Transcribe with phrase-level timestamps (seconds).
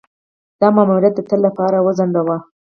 [0.59, 2.37] دا ماموریت د تل لپاره وځنډاوه.